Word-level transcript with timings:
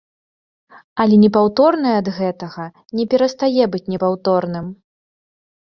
Але 1.03 1.15
непаўторнае 1.25 1.93
ад 2.01 2.07
гэтага 2.19 2.65
не 3.01 3.05
перастае 3.13 3.63
быць 3.77 3.87
непаўторным. 3.95 4.65